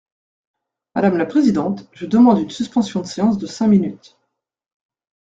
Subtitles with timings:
[0.95, 4.17] Madame la présidente, je demande une suspension de séance de cinq minutes.